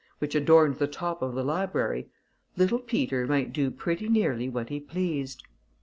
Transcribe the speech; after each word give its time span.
which 0.17 0.33
adorned 0.33 0.77
the 0.79 0.87
top 0.87 1.21
of 1.21 1.35
the 1.35 1.43
library, 1.43 2.07
little 2.57 2.79
Peter 2.79 3.27
might 3.27 3.53
do 3.53 3.69
pretty 3.69 4.09
nearly 4.09 4.49
what 4.49 4.69
he 4.69 4.79
pleased. 4.79 5.43